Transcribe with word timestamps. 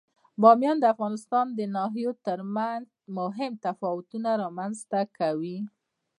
بامیان 0.41 0.77
د 0.79 0.85
افغانستان 0.93 1.45
د 1.59 1.59
ناحیو 1.75 2.11
ترمنځ 2.25 2.85
مهم 3.17 3.53
تفاوتونه 3.65 4.29
رامنځ 4.43 4.75
ته 4.91 5.01
کوي. 5.17 5.57